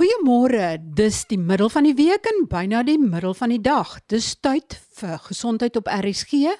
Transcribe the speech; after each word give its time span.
Goeiemôre. 0.00 0.78
Dis 0.96 1.26
die 1.28 1.36
middel 1.36 1.68
van 1.68 1.84
die 1.84 1.92
week 1.92 2.24
en 2.24 2.46
byna 2.48 2.78
die 2.88 2.96
middel 2.96 3.34
van 3.36 3.50
die 3.52 3.60
dag. 3.60 3.98
Dis 4.08 4.30
tyd 4.40 4.78
vir 4.96 5.18
gesondheid 5.26 5.74
op 5.76 5.90
RSG. 5.92 6.54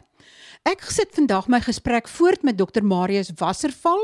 Ek 0.69 0.83
gesit 0.85 1.15
vandag 1.17 1.46
my 1.48 1.62
gesprek 1.64 2.11
voort 2.12 2.45
met 2.45 2.58
Dr 2.58 2.84
Marius 2.84 3.30
Wasserval. 3.40 4.03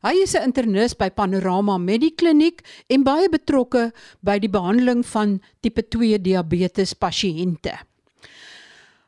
Hy 0.00 0.14
is 0.22 0.32
'n 0.32 0.48
internis 0.48 0.96
by 0.96 1.10
Panorama 1.10 1.76
Medikliniek 1.76 2.64
en 2.88 3.04
baie 3.04 3.28
betrokke 3.28 3.92
by 4.24 4.38
die 4.38 4.48
behandeling 4.48 5.04
van 5.04 5.42
tipe 5.60 5.82
2 5.82 6.16
diabetes 6.18 6.94
pasiënte. 6.94 7.76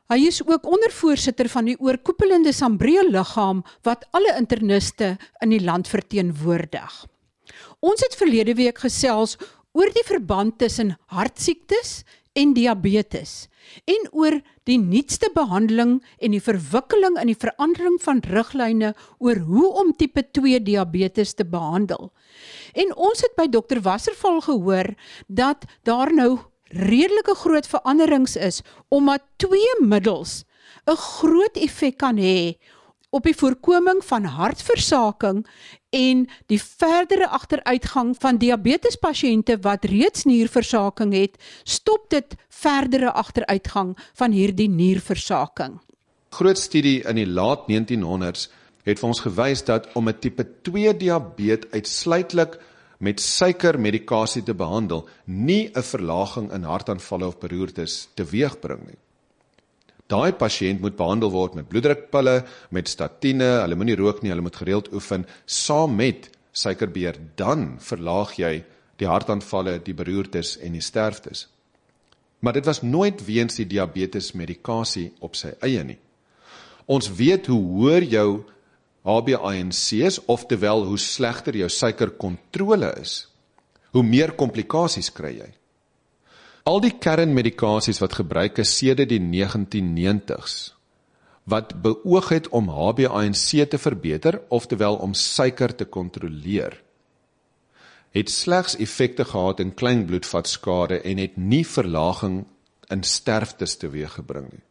Hy 0.09 0.19
is 0.27 0.45
ook 0.45 0.69
ondervoorsitter 0.69 1.49
van 1.49 1.65
die 1.65 1.79
oorkoepelende 1.79 2.53
Sambreel 2.53 3.09
liggaam 3.09 3.63
wat 3.81 4.05
alle 4.11 4.37
interniste 4.37 5.17
in 5.41 5.49
die 5.49 5.63
land 5.65 5.87
verteenwoordig. 5.87 7.07
Ons 7.79 8.01
het 8.01 8.15
verlede 8.15 8.53
week 8.53 8.77
gesels 8.77 9.37
oor 9.73 9.89
die 9.93 10.05
verband 10.05 10.59
tussen 10.61 10.95
hartsiektes 11.13 12.03
en 12.37 12.53
diabetes 12.53 13.47
en 13.89 14.07
oor 14.11 14.39
die 14.67 14.77
nuutste 14.77 15.29
behandeling 15.35 15.97
en 16.19 16.33
die 16.35 16.41
verwikkeling 16.43 17.17
in 17.21 17.31
die 17.31 17.39
verandering 17.39 17.99
van 18.03 18.21
riglyne 18.33 18.93
oor 19.23 19.39
hoe 19.47 19.69
om 19.83 19.93
tipe 19.97 20.25
2 20.35 20.59
diabetes 20.65 21.33
te 21.37 21.45
behandel. 21.47 22.11
En 22.73 22.91
ons 22.95 23.23
het 23.23 23.35
by 23.39 23.47
dokter 23.47 23.81
Wasserval 23.85 24.41
gehoor 24.45 24.93
dat 25.27 25.65
daar 25.87 26.13
nou 26.13 26.37
redelike 26.73 27.35
groot 27.37 27.69
veranderings 27.69 28.35
is 28.35 28.61
omdat 28.89 29.25
twee 29.37 29.75
middels 29.81 30.43
'n 30.87 30.97
groot 30.97 31.57
effek 31.57 31.97
kan 31.97 32.17
hê 32.17 32.57
op 33.09 33.23
die 33.23 33.37
voorkoming 33.37 34.01
van 34.03 34.25
hartversaking 34.25 35.45
en 35.93 36.25
die 36.49 36.59
verdere 36.61 37.29
agteruitgang 37.37 38.15
van 38.19 38.39
diabetespasiënte 38.41 39.59
wat 39.61 39.85
reeds 39.85 40.25
nierversaking 40.25 41.13
het, 41.13 41.37
stop 41.63 42.09
dit 42.09 42.35
verdere 42.49 43.13
agteruitgang 43.13 43.93
van 44.17 44.33
hierdie 44.33 44.69
nierversaking. 44.69 45.79
Groot 46.33 46.57
studie 46.57 47.03
in 47.05 47.19
die 47.21 47.29
laat 47.29 47.67
1900s 47.69 48.49
het 48.83 48.99
vir 48.99 49.09
ons 49.09 49.21
gewys 49.23 49.63
dat 49.63 49.87
om 49.95 50.09
'n 50.09 50.19
tipe 50.19 50.43
2 50.65 50.97
diabetes 50.97 51.71
uitsluitlik 51.71 52.59
met 52.99 53.19
suikermedikasie 53.19 54.43
te 54.43 54.53
behandel, 54.53 55.07
nie 55.25 55.71
'n 55.75 55.81
verlaging 55.81 56.51
in 56.51 56.63
hartaanvalle 56.63 57.27
of 57.27 57.39
beroertes 57.39 58.07
teweegbring 58.15 58.85
nie. 58.87 59.02
Daai 60.11 60.33
pasiënt 60.35 60.81
moet 60.83 60.97
behandel 60.99 61.31
word 61.31 61.55
met 61.55 61.67
bloeddrukpille, 61.71 62.43
met 62.75 62.89
statiene, 62.91 63.63
hulle 63.63 63.77
moenie 63.79 63.97
rook 63.97 64.21
nie, 64.21 64.33
hulle 64.33 64.43
moet 64.43 64.59
gereeld 64.59 64.91
oefen 64.93 65.25
saam 65.45 65.95
met 65.95 66.29
suikerbeheer, 66.53 67.17
dan 67.39 67.77
verlaag 67.81 68.35
jy 68.37 68.53
die 69.01 69.09
hartaanvalle, 69.09 69.79
die 69.81 69.95
beroertes 69.97 70.57
en 70.61 70.75
die 70.75 70.83
sterftes. 70.83 71.47
Maar 72.43 72.59
dit 72.59 72.67
was 72.67 72.83
nooit 72.83 73.23
weens 73.25 73.55
die 73.57 73.67
diabetes 73.69 74.33
medikasie 74.35 75.13
op 75.23 75.37
sy 75.39 75.53
eie 75.63 75.83
nie. 75.87 75.99
Ons 76.91 77.07
weet 77.15 77.47
hoe 77.47 77.61
hoër 77.63 78.05
jou 78.11 78.29
HbA1c 79.07 80.03
is, 80.03 80.19
oftewel 80.27 80.83
hoe 80.87 80.99
slegter 80.99 81.55
jou 81.55 81.69
suikerkontrole 81.71 82.91
is, 82.99 83.27
hoe 83.95 84.03
meer 84.03 84.35
komplikasies 84.35 85.11
kry 85.15 85.37
jy. 85.39 85.49
Al 86.63 86.79
die 86.79 86.93
kernmedikasies 86.95 87.97
wat 87.99 88.13
gebruik 88.21 88.61
is 88.63 88.71
sedert 88.77 89.11
die 89.11 89.19
1990s 89.19 90.71
wat 91.51 91.73
beoog 91.83 92.29
het 92.31 92.45
om 92.55 92.69
HbA1c 92.71 93.65
te 93.67 93.77
verbeter, 93.77 94.37
oftewel 94.47 94.95
om 95.03 95.11
suiker 95.11 95.73
te 95.75 95.83
kontroleer, 95.83 96.77
het 98.15 98.31
slegs 98.31 98.77
effekte 98.79 99.25
gehad 99.27 99.59
in 99.59 99.73
klein 99.75 100.05
bloedvatskade 100.07 101.01
en 101.01 101.19
het 101.19 101.35
nie 101.35 101.65
verlaging 101.67 102.45
in 102.87 103.03
sterftes 103.03 103.75
teweeggebring 103.81 104.47
nie. 104.53 104.63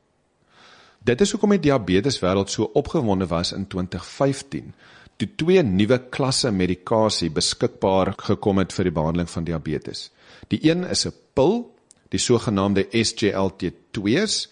Dit 1.05 1.21
is 1.21 1.35
hoekom 1.35 1.53
die 1.59 1.67
diabeteswêreld 1.67 2.49
so 2.49 2.71
opgewonde 2.79 3.29
was 3.29 3.53
in 3.53 3.67
2015 3.67 4.73
toe 5.21 5.29
twee 5.37 5.63
nuwe 5.63 5.99
klasse 6.15 6.51
medikasie 6.57 7.29
beskikbaar 7.31 8.15
gekom 8.31 8.63
het 8.63 8.73
vir 8.73 8.89
die 8.89 8.97
behandeling 8.97 9.29
van 9.31 9.45
diabetes. 9.45 10.09
Die 10.49 10.63
een 10.65 10.89
is 10.89 11.05
'n 11.07 11.13
pil 11.35 11.69
die 12.13 12.21
sogenaamde 12.21 12.87
SGLT2s 12.93 14.47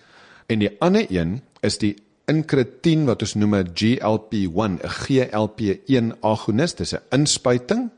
en 0.50 0.62
die 0.64 0.72
ander 0.80 1.06
een 1.12 1.40
is 1.66 1.78
die 1.78 1.94
incretin 2.30 3.06
wat 3.08 3.22
ons 3.26 3.34
noem 3.34 3.54
'n 3.54 3.72
GLP-1, 3.74 4.78
'n 4.82 4.94
GLP-1 5.02 6.12
agonis, 6.22 6.74
dis 6.74 6.94
'n 6.94 7.02
inspuiting. 7.10 7.90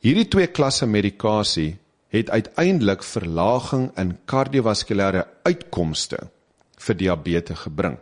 Hierdie 0.00 0.28
twee 0.28 0.46
klasse 0.46 0.86
medikasie 0.86 1.78
het 2.08 2.30
uiteindelik 2.30 3.02
verlaging 3.02 3.90
in 3.96 4.18
kardiovaskulêre 4.24 5.26
uitkomste 5.42 6.18
vir 6.78 6.96
diabetes 6.96 7.58
gebring. 7.58 7.98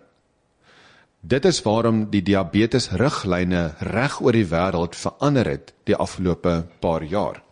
Dit 1.20 1.44
is 1.44 1.62
waarom 1.62 2.10
die 2.10 2.22
diabetes 2.22 2.90
riglyne 2.90 3.74
reg 3.78 4.20
oor 4.20 4.32
die 4.32 4.48
wêreld 4.48 4.96
verander 4.96 5.46
het 5.46 5.74
die 5.84 5.96
afgelope 5.96 6.66
paar 6.80 7.04
jaar. 7.04 7.42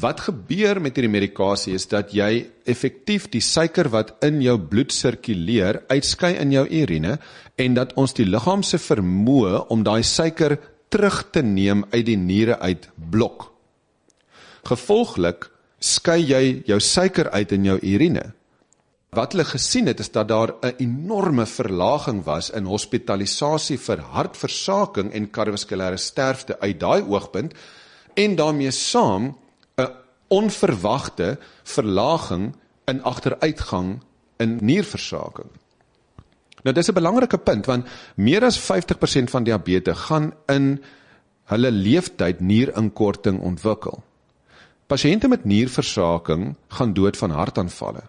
Wat 0.00 0.22
gebeur 0.24 0.80
met 0.80 0.96
hierdie 0.96 1.12
medikasie 1.12 1.74
is 1.76 1.84
dat 1.90 2.14
jy 2.16 2.46
effektief 2.64 3.26
die 3.32 3.42
suiker 3.44 3.90
wat 3.92 4.14
in 4.24 4.40
jou 4.40 4.56
bloed 4.56 4.92
sirkuleer 4.92 5.82
uitskei 5.90 6.32
in 6.40 6.54
jou 6.54 6.64
urine 6.64 7.18
en 7.60 7.74
dat 7.76 7.92
ons 8.00 8.16
die 8.16 8.24
liggaam 8.24 8.64
se 8.64 8.80
vermoë 8.80 9.66
om 9.74 9.84
daai 9.84 10.02
suiker 10.02 10.56
terug 10.92 11.22
te 11.32 11.42
neem 11.44 11.84
uit 11.92 12.06
die 12.06 12.16
niere 12.16 12.56
uit 12.60 12.88
blok. 12.96 13.50
Gevolglik 14.64 15.50
skei 15.82 16.22
jy 16.24 16.42
jou 16.68 16.80
suiker 16.80 17.28
uit 17.34 17.52
in 17.52 17.68
jou 17.68 17.76
urine. 17.82 18.24
Wat 19.12 19.34
hulle 19.34 19.44
gesien 19.44 19.90
het 19.90 20.00
is 20.00 20.08
dat 20.08 20.28
daar 20.28 20.54
'n 20.62 20.72
enorme 20.78 21.44
verlaging 21.46 22.24
was 22.24 22.50
in 22.50 22.64
hospitalisasie 22.64 23.76
vir 23.76 24.00
hartversaking 24.00 25.12
en 25.12 25.30
kardiovaskulêre 25.30 25.98
sterfte 25.98 26.60
uit 26.60 26.80
daai 26.80 27.02
oogpunt 27.02 27.52
en 28.14 28.36
daarmee 28.36 28.70
saam 28.70 29.36
onverwagte 30.32 31.36
verlaging 31.62 32.52
in 32.90 33.02
agteruitgang 33.02 34.00
in 34.40 34.58
nierversaking. 34.60 35.50
Nou 36.62 36.74
dis 36.74 36.88
'n 36.88 36.94
belangrike 36.94 37.38
punt 37.38 37.66
want 37.66 37.86
meer 38.14 38.44
as 38.44 38.58
50% 38.58 39.30
van 39.30 39.44
diabetes 39.44 39.98
gaan 39.98 40.32
in 40.46 40.82
hulle 41.44 41.70
leeftyd 41.70 42.40
nierinkorting 42.40 43.40
ontwikkel. 43.40 44.02
Pasiënte 44.86 45.28
met 45.28 45.44
nierversaking 45.44 46.56
gaan 46.68 46.92
dood 46.92 47.16
van 47.16 47.30
hartaanvalle. 47.30 48.02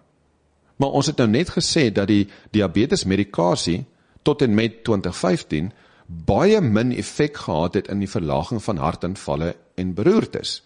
Maar 0.75 0.89
ons 0.89 1.05
het 1.05 1.17
nou 1.17 1.29
net 1.29 1.49
gesê 1.49 1.91
dat 1.91 2.07
die 2.07 2.29
diabetesmedikasie 2.51 3.85
tot 4.21 4.41
en 4.41 4.53
met 4.53 4.83
2015 4.83 5.71
baie 6.07 6.61
min 6.61 6.91
effek 6.91 7.37
gehad 7.37 7.73
het 7.73 7.87
in 7.87 7.99
die 7.99 8.09
verlaging 8.09 8.63
van 8.63 8.77
hartaanvalle 8.77 9.55
en 9.75 9.93
beroertes. 9.93 10.63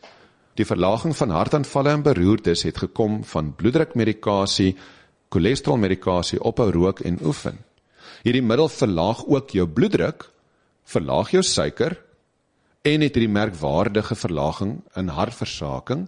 Die 0.58 0.66
verlaging 0.66 1.14
van 1.18 1.34
hartaanvalle 1.36 1.94
en 1.94 2.04
beroertes 2.06 2.64
het 2.66 2.80
gekom 2.82 3.20
van 3.30 3.52
bloeddrukmedikasie, 3.60 4.74
cholesterolmedikasie, 5.30 6.40
ophou 6.42 6.72
rook 6.74 7.04
en 7.06 7.20
oefen. 7.22 7.60
Hierdie 8.26 8.42
middel 8.42 8.70
verlaag 8.74 9.22
ook 9.28 9.54
jou 9.54 9.68
bloeddruk, 9.70 10.26
verlaag 10.88 11.36
jou 11.36 11.44
suiker 11.46 12.00
en 12.82 13.04
het 13.04 13.18
hierdie 13.18 13.32
merkwaardige 13.32 14.16
verlaging 14.16 14.80
in 14.98 15.12
hartversaking 15.14 16.08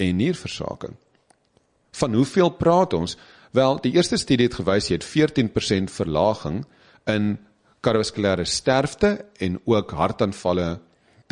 en 0.00 0.16
nierversaking. 0.16 0.96
Van 1.92 2.14
hoeveel 2.14 2.50
praat 2.56 2.94
ons? 2.96 3.16
Wel, 3.52 3.76
die 3.84 3.92
eerste 3.98 4.16
studie 4.16 4.46
het 4.48 4.56
gewys 4.56 4.88
jy 4.88 4.96
het 4.96 5.08
14% 5.08 5.92
verlaging 5.92 6.62
in 7.10 7.34
kardiovaskulêre 7.84 8.46
sterfte 8.48 9.18
en 9.42 9.58
ook 9.68 9.92
hartaanvalle 9.98 10.78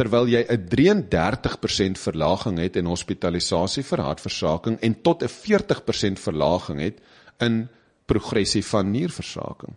terwyl 0.00 0.31
jy 0.33 0.41
'n 0.49 0.65
33% 0.72 1.99
verlaging 2.00 2.59
het 2.59 2.77
in 2.77 2.88
hospitalisasie 2.88 3.84
vir 3.84 4.00
hartversaking 4.00 4.78
en 4.80 5.03
tot 5.03 5.22
'n 5.22 5.28
40% 5.28 6.19
verlaging 6.19 6.80
het 6.80 6.98
in 7.39 7.69
progressie 8.07 8.65
van 8.65 8.91
nierversaking. 8.91 9.77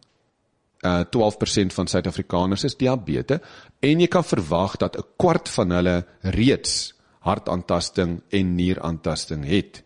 Uh 0.83 1.03
12% 1.03 1.74
van 1.74 1.88
Suid-Afrikaners 1.88 2.63
is 2.63 2.77
diabetes 2.77 3.39
en 3.80 4.00
jy 4.00 4.07
kan 4.07 4.24
verwag 4.24 4.77
dat 4.77 4.97
'n 4.97 5.07
kwart 5.18 5.50
van 5.50 5.69
hulle 5.69 6.06
reeds 6.21 6.94
hartaantasting 7.19 8.21
en 8.30 8.56
nieraantasting 8.56 9.45
het. 9.45 9.83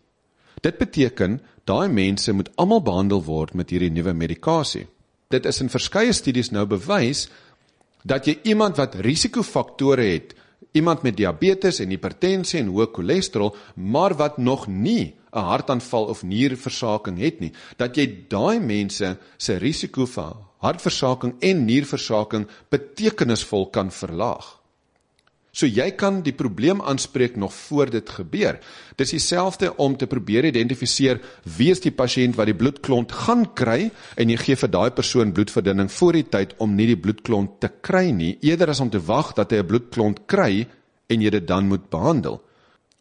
Dit 0.60 0.78
beteken 0.78 1.40
daai 1.64 1.88
mense 1.88 2.32
moet 2.32 2.50
almal 2.56 2.82
behandel 2.82 3.24
word 3.24 3.54
met 3.54 3.70
hierdie 3.70 3.90
nuwe 3.90 4.12
medikasie. 4.12 4.86
Dit 5.30 5.46
is 5.46 5.60
in 5.60 5.68
verskeie 5.68 6.12
studies 6.12 6.50
nou 6.50 6.66
bewys 6.66 7.28
dat 8.02 8.26
jy 8.26 8.38
iemand 8.42 8.76
wat 8.76 8.94
risikofaktore 9.04 10.02
het, 10.02 10.34
iemand 10.72 11.02
met 11.02 11.16
diabetes 11.16 11.80
en 11.80 11.88
hipertensie 11.88 12.60
en 12.60 12.72
hoë 12.72 12.90
cholesterol, 12.92 13.56
maar 13.74 14.14
wat 14.14 14.38
nog 14.38 14.66
nie 14.66 15.14
'n 15.32 15.38
hartaanval 15.38 16.04
of 16.04 16.22
nierversaking 16.22 17.18
het 17.18 17.40
nie, 17.40 17.52
dat 17.76 17.96
jy 17.96 18.24
daai 18.28 18.60
mense 18.60 19.18
se 19.36 19.56
risiko 19.58 20.06
vir 20.06 20.36
hartversaking 20.58 21.34
en 21.40 21.64
nierversaking 21.64 22.48
betekenisvol 22.70 23.70
kan 23.70 23.90
verlaag. 23.90 24.57
So 25.58 25.66
jy 25.66 25.88
kan 25.98 26.20
die 26.22 26.36
probleem 26.38 26.78
aanspreek 26.86 27.34
nog 27.36 27.50
voor 27.50 27.90
dit 27.90 28.10
gebeur. 28.14 28.60
Dis 28.94 29.10
dieselfde 29.10 29.72
om 29.82 29.96
te 29.98 30.06
probeer 30.06 30.46
identifiseer 30.46 31.18
wie 31.56 31.72
is 31.74 31.82
die 31.82 31.90
pasiënt 31.90 32.38
wat 32.38 32.46
die 32.46 32.54
bloedklont 32.54 33.10
gaan 33.24 33.42
kry 33.58 33.88
en 34.14 34.30
jy 34.30 34.36
gee 34.38 34.58
vir 34.60 34.70
daai 34.70 34.90
persoon 34.94 35.32
bloedverdunning 35.34 35.90
voor 35.90 36.20
die 36.20 36.28
tyd 36.30 36.54
om 36.62 36.76
nie 36.78 36.86
die 36.92 37.00
bloedklont 37.00 37.58
te 37.58 37.72
kry 37.82 38.12
nie, 38.14 38.36
eerder 38.46 38.70
as 38.70 38.84
om 38.84 38.92
te 38.94 39.02
wag 39.02 39.34
dat 39.34 39.50
hy 39.50 39.58
'n 39.58 39.66
bloedklont 39.66 40.26
kry 40.30 40.68
en 41.10 41.22
jy 41.22 41.30
dit 41.30 41.46
dan 41.46 41.66
moet 41.66 41.90
behandel. 41.90 42.38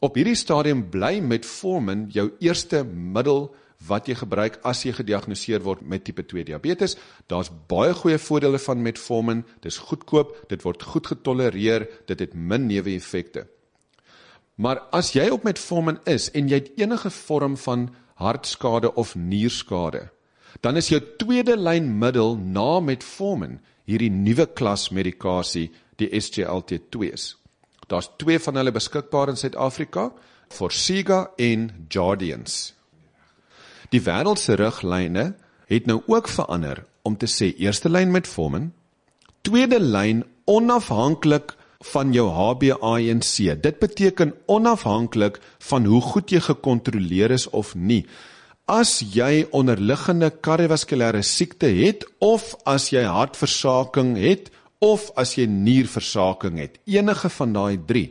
Op 0.02 0.16
hierdie 0.16 0.36
stadium 0.36 0.90
bly 0.90 1.20
metformin 1.22 2.10
jou 2.10 2.32
eerste 2.40 2.84
middel 2.84 3.54
wat 3.88 4.08
jy 4.10 4.16
gebruik 4.18 4.58
as 4.66 4.82
jy 4.86 4.94
gediagnoseer 4.98 5.62
word 5.64 5.84
met 5.86 6.04
tipe 6.08 6.24
2 6.26 6.48
diabetes. 6.48 6.98
Daar's 7.30 7.52
baie 7.70 7.94
goeie 7.94 8.18
voordele 8.18 8.60
van 8.60 8.82
metformin. 8.82 9.46
Dis 9.62 9.78
goedkoop, 9.78 10.34
dit 10.50 10.64
word 10.66 10.84
goed 10.84 11.08
getolereer, 11.08 11.88
dit 12.10 12.20
het 12.20 12.34
min 12.34 12.68
neeweffekte. 12.68 13.46
Maar 14.58 14.82
as 14.96 15.14
jy 15.14 15.28
op 15.30 15.46
metformin 15.46 16.00
is 16.10 16.32
en 16.34 16.50
jy 16.50 16.64
het 16.64 16.72
enige 16.82 17.12
vorm 17.14 17.58
van 17.62 17.90
hartskade 18.18 18.90
of 18.98 19.14
nierskade, 19.16 20.08
dan 20.66 20.80
is 20.80 20.90
jou 20.90 21.00
tweede 21.22 21.54
lyn 21.58 21.92
middel 22.00 22.34
na 22.42 22.80
metformin 22.82 23.60
hierdie 23.88 24.10
nuwe 24.12 24.48
klas 24.58 24.90
medikasie, 24.92 25.70
die 26.02 26.10
SGLT2s. 26.10 27.36
Daar's 27.88 28.10
twee 28.20 28.40
van 28.42 28.60
hulle 28.60 28.74
beskikbaar 28.76 29.32
in 29.32 29.40
Suid-Afrika, 29.40 30.10
Forxiga 30.52 31.28
en 31.38 31.70
Jardiance. 31.90 32.77
Die 33.94 34.02
wêreld 34.04 34.40
se 34.40 34.58
riglyne 34.60 35.34
het 35.72 35.86
nou 35.88 36.02
ook 36.08 36.28
verander 36.28 36.84
om 37.08 37.16
te 37.16 37.28
sê 37.32 37.54
eerste 37.56 37.90
lyn 37.90 38.12
met 38.12 38.28
formin, 38.28 38.72
tweede 39.48 39.80
lyn 39.80 40.26
onafhanklik 40.48 41.54
van 41.94 42.12
jou 42.12 42.26
HbA1c. 42.36 43.56
Dit 43.64 43.80
beteken 43.80 44.34
onafhanklik 44.46 45.40
van 45.70 45.86
hoe 45.86 46.02
goed 46.02 46.32
jy 46.32 46.42
gekontroleer 46.50 47.32
is 47.32 47.48
of 47.50 47.76
nie. 47.76 48.04
As 48.68 49.00
jy 49.00 49.46
onderliggende 49.56 50.34
kardiovaskulêre 50.44 51.24
siekte 51.24 51.70
het 51.72 52.04
of 52.20 52.56
as 52.68 52.90
jy 52.92 53.06
hartversaking 53.08 54.18
het 54.20 54.52
of 54.84 55.08
as 55.16 55.38
jy 55.38 55.48
nierversaking 55.48 56.60
het, 56.60 56.76
enige 56.86 57.32
van 57.40 57.56
daai 57.56 57.80
3, 57.88 58.04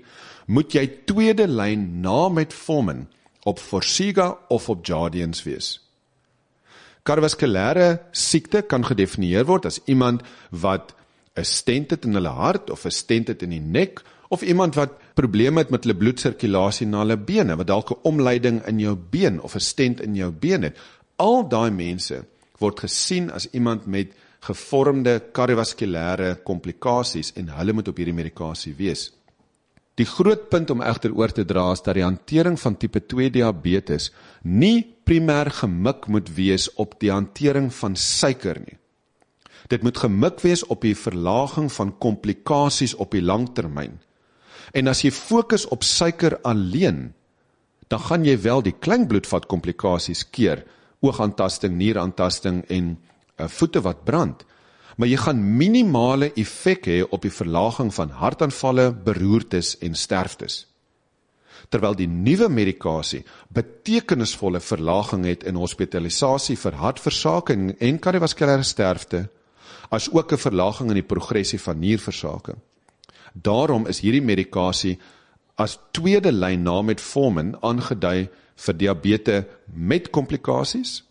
moet 0.48 0.72
jy 0.72 0.86
tweede 1.04 1.44
lyn 1.50 2.00
na 2.00 2.30
metformin 2.32 3.04
op 3.46 3.58
Forxiga 3.62 4.34
of 4.48 4.68
op 4.68 4.86
Jardiance 4.86 5.44
wees. 5.46 5.76
Kardiovaskulêre 7.06 8.00
siekte 8.10 8.64
kan 8.66 8.82
gedefinieer 8.84 9.46
word 9.46 9.68
as 9.70 9.78
iemand 9.86 10.24
wat 10.50 10.94
'n 11.38 11.44
stent 11.44 11.90
het 11.90 12.04
in 12.04 12.18
hulle 12.18 12.34
hart 12.34 12.70
of 12.70 12.84
'n 12.84 12.90
stent 12.90 13.28
het 13.28 13.42
in 13.42 13.50
die 13.50 13.60
nek 13.60 14.02
of 14.28 14.42
iemand 14.42 14.74
wat 14.74 14.90
probleme 15.14 15.58
het 15.60 15.70
met 15.70 15.84
hulle 15.84 15.96
bloedsirkulasie 15.96 16.86
na 16.86 16.98
hulle 16.98 17.16
bene, 17.16 17.56
wat 17.56 17.66
dalk 17.66 17.90
'n 17.90 18.02
omleiding 18.02 18.66
in 18.66 18.78
jou 18.78 18.96
been 18.96 19.40
of 19.40 19.54
'n 19.54 19.60
stent 19.60 20.00
in 20.00 20.14
jou 20.14 20.30
been 20.32 20.62
het. 20.62 20.76
Al 21.16 21.48
daai 21.48 21.70
mense 21.70 22.24
word 22.58 22.80
gesien 22.80 23.30
as 23.30 23.48
iemand 23.50 23.86
met 23.86 24.12
gevormde 24.40 25.22
kardiovaskulêre 25.32 26.42
komplikasies 26.42 27.32
en 27.34 27.48
hulle 27.48 27.72
moet 27.72 27.88
op 27.88 27.96
hierdie 27.96 28.14
medikasie 28.14 28.74
wees. 28.74 29.12
Die 29.96 30.04
groot 30.04 30.48
punt 30.52 30.70
om 30.70 30.82
egter 30.84 31.14
oor 31.16 31.32
te 31.32 31.44
dra 31.48 31.70
is 31.72 31.80
dat 31.84 31.96
die 31.96 32.04
hantering 32.04 32.58
van 32.60 32.76
tipe 32.76 33.00
2 33.00 33.30
diabetes 33.32 34.10
nie 34.44 34.84
primêr 35.08 35.48
gemik 35.62 36.08
moet 36.12 36.28
wees 36.36 36.68
op 36.76 36.98
die 37.00 37.12
hantering 37.12 37.70
van 37.72 37.96
suiker 37.96 38.60
nie. 38.60 38.76
Dit 39.72 39.82
moet 39.82 39.98
gemik 39.98 40.42
wees 40.44 40.62
op 40.68 40.84
die 40.84 40.94
verlaging 40.94 41.70
van 41.72 41.94
komplikasies 41.98 42.94
op 43.02 43.16
die 43.16 43.24
langtermyn. 43.24 43.96
En 44.76 44.92
as 44.92 45.00
jy 45.02 45.10
fokus 45.14 45.64
op 45.72 45.86
suiker 45.86 46.36
alleen, 46.44 47.14
dan 47.88 48.02
gaan 48.02 48.26
jy 48.26 48.36
wel 48.42 48.62
die 48.66 48.74
klein 48.76 49.06
bloedvat 49.08 49.46
komplikasies 49.48 50.26
keer, 50.30 50.64
oogaantasting, 51.00 51.76
nieraantasting 51.78 52.64
en 52.68 52.96
uh, 53.38 53.48
voete 53.48 53.80
wat 53.80 54.04
brand 54.04 54.44
maar 54.96 55.08
jy 55.08 55.18
gaan 55.20 55.42
minimale 55.58 56.30
effek 56.40 56.88
hê 56.88 57.02
op 57.04 57.22
die 57.24 57.32
verlaging 57.32 57.92
van 57.94 58.14
hartaanvalle, 58.16 58.90
beroertes 59.04 59.76
en 59.84 59.94
sterftes. 59.94 60.64
Terwyl 61.68 61.96
die 61.98 62.08
nuwe 62.08 62.48
medikasie 62.48 63.24
betekenisvolle 63.52 64.60
verlaging 64.60 65.26
het 65.26 65.44
in 65.44 65.58
hospitalisasie 65.60 66.56
vir 66.60 66.78
hartversaking 66.80 67.74
en 67.80 67.98
kardiovaskulêre 67.98 68.64
sterfte, 68.64 69.26
as 69.90 70.08
ook 70.12 70.32
'n 70.32 70.44
verlaging 70.46 70.88
in 70.90 71.00
die 71.02 71.10
progressie 71.14 71.60
van 71.60 71.78
nierversaking. 71.78 72.58
Daarom 73.32 73.86
is 73.86 74.00
hierdie 74.00 74.22
medikasie 74.22 74.98
as 75.56 75.78
tweede 75.92 76.32
lyn 76.32 76.62
na 76.62 76.82
metformin 76.82 77.56
aangedui 77.60 78.28
vir 78.56 78.74
diabetes 78.74 79.44
met 79.66 80.10
komplikasies 80.10 81.02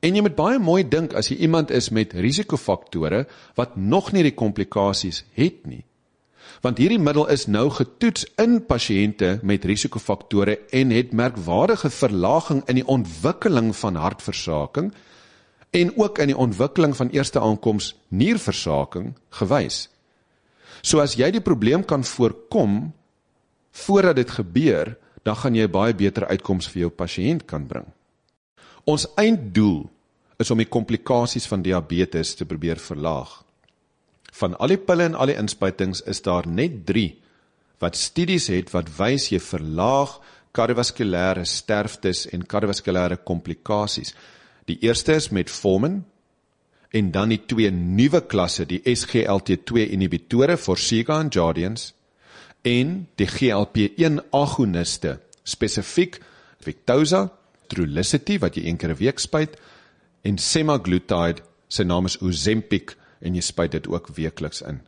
En 0.00 0.14
jy 0.14 0.22
moet 0.22 0.36
baie 0.38 0.58
mooi 0.62 0.84
dink 0.86 1.14
as 1.18 1.32
jy 1.32 1.40
iemand 1.42 1.72
is 1.74 1.90
met 1.90 2.14
risikofaktore 2.14 3.24
wat 3.58 3.74
nog 3.76 4.12
nie 4.14 4.22
die 4.22 4.36
komplikasies 4.36 5.24
het 5.34 5.66
nie. 5.66 5.82
Want 6.62 6.78
hierdie 6.78 7.00
middel 7.02 7.26
is 7.30 7.46
nou 7.50 7.66
getoets 7.70 8.24
in 8.38 8.60
pasiënte 8.66 9.38
met 9.46 9.66
risikofaktore 9.66 10.58
en 10.74 10.94
het 10.94 11.12
merkwaardige 11.12 11.90
verlaging 11.90 12.62
in 12.70 12.80
die 12.80 12.86
ontwikkeling 12.86 13.74
van 13.76 13.98
hartversaking 13.98 14.92
en 15.70 15.92
ook 15.98 16.22
in 16.22 16.32
die 16.32 16.38
ontwikkeling 16.46 16.96
van 16.96 17.12
eerste 17.14 17.42
aankoms 17.42 17.92
nierversaking 18.08 19.12
gewys. 19.40 19.88
So 20.82 21.02
as 21.02 21.18
jy 21.18 21.30
die 21.34 21.44
probleem 21.44 21.84
kan 21.84 22.06
voorkom 22.06 22.94
voordat 23.84 24.16
dit 24.16 24.30
gebeur, 24.30 24.94
dan 25.26 25.36
gaan 25.36 25.58
jy 25.58 25.68
baie 25.68 25.94
beter 25.94 26.26
uitkomste 26.30 26.72
vir 26.72 26.86
jou 26.86 26.94
pasiënt 26.94 27.44
kan 27.50 27.66
bring. 27.66 27.86
Ons 28.88 29.04
einddoel 29.20 29.82
is 30.40 30.50
om 30.54 30.60
die 30.62 30.70
komplikasies 30.70 31.48
van 31.50 31.60
diabetes 31.64 32.32
te 32.38 32.46
probeer 32.48 32.80
verlaag. 32.80 33.42
Van 34.38 34.54
al 34.56 34.72
die 34.72 34.80
pille 34.80 35.08
en 35.10 35.16
al 35.18 35.32
die 35.32 35.36
inspuitings 35.36 36.00
is 36.08 36.22
daar 36.24 36.48
net 36.48 36.84
3 36.88 37.08
wat 37.82 37.98
studies 38.00 38.48
het 38.50 38.72
wat 38.72 38.88
wys 38.96 39.28
jy 39.30 39.38
verlaag 39.42 40.16
kardiovaskulêre 40.56 41.44
sterftes 41.46 42.24
en 42.32 42.46
kardiovaskulêre 42.48 43.20
komplikasies. 43.28 44.14
Die 44.66 44.78
eerste 44.82 45.14
is 45.20 45.28
met 45.30 45.52
Formin 45.52 46.00
en 46.90 47.12
dan 47.12 47.30
die 47.30 47.42
twee 47.44 47.70
nuwe 47.70 48.22
klasse, 48.26 48.64
die 48.64 48.80
SGLT2 48.80 49.92
inhibitore 49.92 50.56
Forxiga 50.56 51.20
en 51.20 51.30
Jardiance 51.30 51.92
en 52.66 53.04
die 53.20 53.28
GLP-1 53.28 54.24
agoniste, 54.34 55.18
spesifiek 55.44 56.18
Victoza 56.64 57.28
Trulicity 57.68 58.38
wat 58.42 58.56
jy 58.56 58.66
een 58.66 58.76
keer 58.76 58.90
'n 58.90 59.00
week 59.00 59.18
spuit 59.18 59.56
en 60.22 60.38
semaglutide, 60.38 61.42
sy 61.68 61.84
naam 61.84 62.06
is 62.06 62.18
Ozempic 62.20 62.96
en 63.20 63.34
jy 63.34 63.40
spuit 63.40 63.72
dit 63.72 63.88
ook 63.88 64.08
weekliks 64.16 64.62
in. 64.62 64.80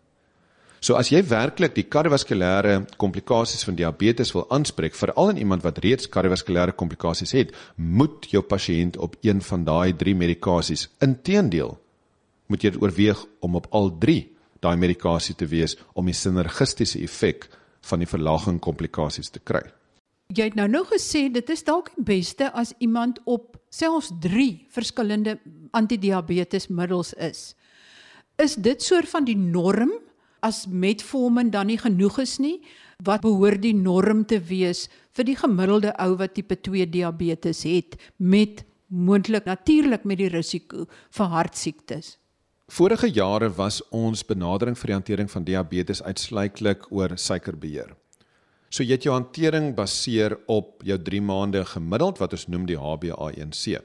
So 0.80 0.96
as 0.96 1.10
jy 1.12 1.20
werklik 1.28 1.74
die 1.76 1.84
kardiovaskulêre 1.84 2.86
komplikasies 2.96 3.66
van 3.68 3.76
diabetes 3.76 4.32
wil 4.32 4.46
aanspreek, 4.48 4.94
veral 4.96 5.34
in 5.34 5.36
iemand 5.42 5.62
wat 5.62 5.78
reeds 5.84 6.08
kardiovaskulêre 6.08 6.72
komplikasies 6.72 7.32
het, 7.36 7.52
moet 7.76 8.30
jou 8.32 8.40
pasiënt 8.42 8.96
op 8.96 9.16
een 9.20 9.42
van 9.44 9.64
daai 9.64 9.92
3 9.92 10.14
medikasies. 10.16 10.88
Inteendeel, 11.04 11.76
moet 12.48 12.64
jy 12.64 12.72
oorweeg 12.80 13.26
om 13.44 13.60
op 13.60 13.68
al 13.70 13.92
3 13.98 14.22
daai 14.60 14.76
medikasie 14.76 15.34
te 15.36 15.46
wees 15.48 15.76
om 15.92 16.08
die 16.08 16.16
sinergistiese 16.16 17.02
effek 17.04 17.50
van 17.90 18.00
die 18.00 18.08
verlaging 18.08 18.60
komplikasies 18.60 19.28
te 19.28 19.40
kry. 19.44 19.62
Jy 20.30 20.44
het 20.46 20.54
nou 20.54 20.68
nou 20.70 20.84
gesê 20.86 21.24
dit 21.32 21.48
is 21.50 21.64
dalk 21.66 21.88
die 21.96 22.04
beste 22.06 22.52
as 22.54 22.70
iemand 22.78 23.18
op 23.26 23.56
selfs 23.74 24.12
3 24.22 24.66
verskillende 24.70 25.40
antidiabetesmiddels 25.74 27.16
is. 27.18 27.40
Is 28.38 28.54
dit 28.54 28.82
soort 28.82 29.10
van 29.10 29.26
die 29.26 29.34
norm 29.34 29.90
as 30.46 30.68
metformin 30.70 31.50
dan 31.50 31.66
nie 31.66 31.80
genoeg 31.82 32.20
is 32.22 32.38
nie? 32.38 32.60
Wat 33.02 33.24
behoort 33.26 33.62
die 33.64 33.74
norm 33.74 34.22
te 34.24 34.38
wees 34.38 34.86
vir 35.18 35.26
die 35.26 35.36
gemiddelde 35.36 35.96
ou 35.98 36.14
wat 36.20 36.36
tipe 36.38 36.54
2 36.54 36.86
diabetes 36.86 37.64
het 37.66 37.98
met 38.16 38.62
moontlik 38.86 39.50
natuurlik 39.50 40.06
met 40.06 40.22
die 40.22 40.30
risiko 40.30 40.86
vir 40.86 41.32
hartsiektes? 41.34 42.20
Vorige 42.70 43.10
jare 43.10 43.50
was 43.50 43.80
ons 43.90 44.22
benadering 44.22 44.78
vir 44.78 44.92
die 44.92 44.94
hantering 44.94 45.30
van 45.30 45.44
diabetes 45.44 46.04
uitsluitlik 46.06 46.86
oor 46.94 47.18
suikerbeheer. 47.18 47.96
So 48.70 48.84
jy 48.86 48.94
het 48.94 49.06
jou 49.06 49.16
hantering 49.16 49.72
baseer 49.74 50.36
op 50.46 50.84
jou 50.86 50.94
3 51.02 51.20
maande 51.26 51.64
gemiddeld 51.66 52.20
wat 52.22 52.36
ons 52.36 52.46
noem 52.46 52.68
die 52.68 52.78
HbA1c. 52.78 53.80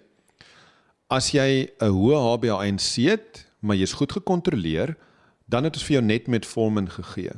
As 1.10 1.32
jy 1.34 1.70
'n 1.82 1.89
hoë 1.89 2.18
HbA1c 2.22 3.10
het, 3.10 3.46
maar 3.62 3.75
jy's 3.75 3.98
goed 3.98 4.12
gekontroleer, 4.12 4.96
dan 5.50 5.63
het 5.63 5.75
ons 5.75 5.84
vir 5.84 5.98
jou 5.98 6.06
net 6.06 6.27
metformin 6.27 6.89
gegee. 6.89 7.34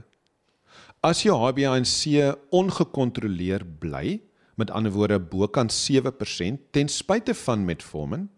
As 1.02 1.24
jou 1.24 1.36
HbA1c 1.36 2.36
ongekontroleer 2.52 3.64
bly, 3.80 4.20
met 4.56 4.72
ander 4.72 4.92
woorde 4.92 5.20
bokant 5.20 5.72
7% 5.72 6.60
ten 6.72 6.88
spyte 6.88 7.34
van 7.34 7.66
metformin, 7.66 8.30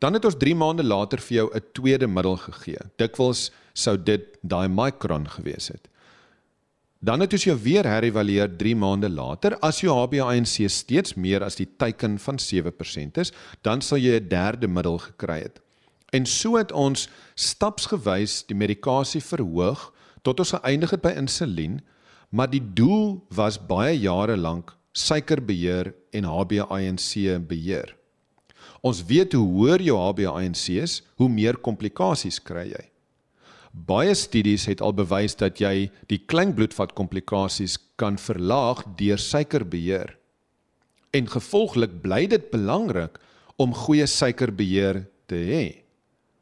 dan 0.00 0.12
het 0.12 0.24
ons 0.24 0.36
3 0.36 0.54
maande 0.54 0.82
later 0.82 1.18
vir 1.18 1.36
jou 1.36 1.50
'n 1.54 1.62
tweede 1.72 2.06
middel 2.06 2.36
gegee. 2.36 2.78
Dikwels 2.98 3.52
sou 3.74 3.96
dit 3.96 4.38
daai 4.42 4.68
micron 4.68 5.28
gewees 5.28 5.68
het. 5.68 5.88
Dan 7.04 7.20
het 7.20 7.34
ons 7.36 7.44
jou 7.44 7.56
weer 7.60 7.84
herëvalueer 7.84 8.54
3 8.56 8.76
maande 8.80 9.10
later. 9.12 9.58
As 9.60 9.82
jou 9.82 9.92
HbA1c 9.92 10.70
steeds 10.72 11.18
meer 11.20 11.42
as 11.44 11.58
die 11.58 11.66
teiken 11.76 12.16
van 12.18 12.38
7% 12.40 13.20
is, 13.20 13.32
dan 13.60 13.82
sal 13.84 14.00
jy 14.00 14.20
'n 14.20 14.28
derde 14.28 14.68
middel 14.68 14.98
gekry 14.98 15.42
het. 15.42 15.60
En 16.12 16.26
so 16.26 16.56
het 16.56 16.72
ons 16.72 17.08
stapsgewys 17.34 18.46
die 18.46 18.56
medikasie 18.56 19.20
verhoog 19.20 19.92
tot 20.22 20.38
ons 20.38 20.54
geëindig 20.56 20.90
het 20.90 21.02
by 21.02 21.12
insulien, 21.16 21.82
maar 22.30 22.50
die 22.50 22.72
doel 22.74 23.26
was 23.28 23.58
baie 23.66 23.98
jare 23.98 24.36
lank 24.36 24.76
suikerbeheer 24.92 25.94
en 26.12 26.24
HbA1c 26.24 27.46
beheer. 27.46 27.96
Ons 28.80 29.04
weet 29.04 29.32
hoe 29.32 29.46
hoër 29.46 29.82
jou 29.82 29.98
HbA1c 29.98 30.80
is, 30.82 31.02
hoe 31.16 31.28
meer 31.28 31.56
komplikasies 31.56 32.40
kry 32.42 32.68
jy. 32.68 32.93
Baie 33.74 34.14
studies 34.14 34.68
het 34.70 34.78
al 34.78 34.92
bewys 34.94 35.34
dat 35.34 35.58
jy 35.58 35.88
die 36.06 36.20
klein 36.30 36.52
bloedvat 36.54 36.92
komplikasies 36.94 37.74
kan 37.98 38.14
verlaag 38.22 38.84
deur 39.00 39.18
suikerbeheer. 39.18 40.12
En 41.10 41.26
gevolglik 41.26 41.96
bly 42.04 42.20
dit 42.30 42.44
belangrik 42.52 43.18
om 43.58 43.74
goeie 43.74 44.06
suikerbeheer 44.06 45.02
te 45.26 45.40
hê. 45.50 45.64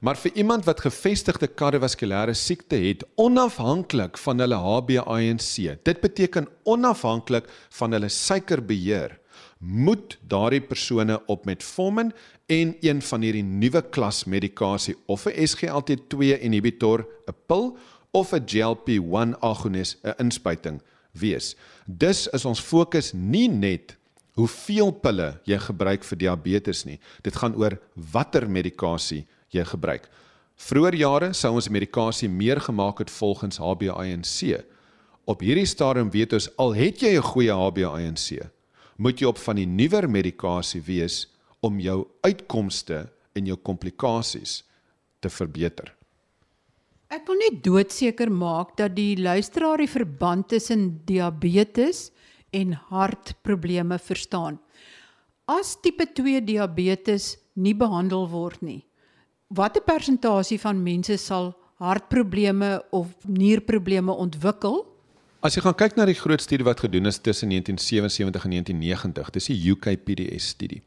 Maar 0.04 0.18
vir 0.20 0.36
iemand 0.42 0.66
wat 0.68 0.82
gevestigde 0.84 1.48
kardiovaskulêre 1.48 2.34
siekte 2.36 2.76
het, 2.76 3.04
onafhanklik 3.16 4.18
van 4.18 4.42
hulle 4.42 4.58
HbA1c, 4.60 5.78
dit 5.88 6.04
beteken 6.04 6.50
onafhanklik 6.68 7.48
van 7.78 7.96
hulle 7.96 8.10
suikerbeheer, 8.12 9.16
moet 9.62 10.18
daardie 10.28 10.60
persone 10.60 11.20
op 11.30 11.46
metformin 11.46 12.10
en 12.52 12.75
een 12.80 13.00
van 13.02 13.25
hierdie 13.25 13.44
nuwe 13.47 13.80
klas 13.94 14.25
medikasie 14.28 14.94
of 15.06 15.26
'n 15.26 15.47
SGLT2 15.47 16.40
inhibitor, 16.40 17.06
'n 17.26 17.35
pil 17.47 17.76
of 18.11 18.32
'n 18.32 18.44
GLP-1 18.47 19.37
agonis, 19.40 19.97
'n 20.02 20.14
inspuiting 20.18 20.82
wees. 21.12 21.56
Dus 21.87 22.28
is 22.28 22.44
ons 22.44 22.61
fokus 22.61 23.12
nie 23.12 23.49
net 23.49 23.97
hoeveel 24.32 24.90
pille 24.90 25.40
jy 25.44 25.59
gebruik 25.59 26.04
vir 26.04 26.18
diabetes 26.18 26.85
nie. 26.85 26.99
Dit 27.23 27.37
gaan 27.37 27.54
oor 27.54 27.78
watter 27.94 28.50
medikasie 28.50 29.26
jy 29.49 29.64
gebruik. 29.64 30.09
Vroeger 30.56 30.94
jare 30.94 31.32
sou 31.32 31.54
ons 31.54 31.68
medikasie 31.68 32.28
meer 32.28 32.61
gemaak 32.61 32.99
het 32.99 33.11
volgens 33.11 33.59
HbA1c. 33.59 34.62
Op 35.25 35.40
hierdie 35.40 35.66
stadium 35.66 36.11
weet 36.11 36.32
ons 36.32 36.56
al 36.56 36.75
het 36.75 37.00
jy 37.00 37.16
'n 37.16 37.23
goeie 37.23 37.52
HbA1c, 37.52 38.50
moet 38.97 39.18
jy 39.21 39.26
op 39.26 39.38
van 39.38 39.56
die 39.56 39.66
nuwer 39.66 40.11
medikasie 40.11 40.82
wees 40.82 41.32
om 41.62 41.78
jou 41.81 42.02
uitkomste 42.26 43.07
en 43.38 43.49
jou 43.49 43.57
komplikasies 43.62 44.62
te 45.23 45.31
verbeter. 45.31 45.92
Ek 47.12 47.26
wil 47.28 47.38
net 47.42 47.61
doodseker 47.64 48.31
maak 48.33 48.75
dat 48.78 48.95
die 48.97 49.14
luisteraar 49.21 49.83
die 49.83 49.90
verband 49.90 50.49
tussen 50.49 51.02
diabetes 51.09 52.11
en 52.57 52.73
hartprobleme 52.88 53.99
verstaan. 54.00 54.59
As 55.45 55.75
tipe 55.85 56.07
2 56.09 56.40
diabetes 56.47 57.37
nie 57.54 57.75
behandel 57.76 58.25
word 58.33 58.62
nie, 58.64 58.81
watter 59.52 59.85
persentasie 59.85 60.59
van 60.62 60.81
mense 60.81 61.19
sal 61.21 61.52
hartprobleme 61.83 62.78
of 62.97 63.12
nierprobleme 63.28 64.14
ontwikkel? 64.14 64.83
As 65.42 65.57
jy 65.59 65.64
gaan 65.64 65.76
kyk 65.76 65.99
na 65.99 66.07
die 66.09 66.16
groot 66.16 66.40
studie 66.40 66.64
wat 66.64 66.81
gedoen 66.85 67.11
is 67.11 67.19
tussen 67.19 67.50
1977 67.50 68.47
en 68.47 68.57
1990, 68.57 69.33
dis 69.37 69.50
die 69.50 69.59
UKPDS 69.75 70.52
studie. 70.54 70.81